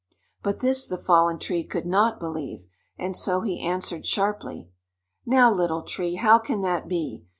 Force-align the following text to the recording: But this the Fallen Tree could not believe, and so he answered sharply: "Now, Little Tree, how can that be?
But 0.41 0.61
this 0.61 0.87
the 0.87 0.97
Fallen 0.97 1.37
Tree 1.37 1.63
could 1.63 1.85
not 1.85 2.19
believe, 2.19 2.65
and 2.97 3.15
so 3.15 3.41
he 3.41 3.59
answered 3.61 4.03
sharply: 4.07 4.67
"Now, 5.27 5.51
Little 5.51 5.83
Tree, 5.83 6.15
how 6.15 6.39
can 6.39 6.61
that 6.61 6.87
be? 6.87 7.25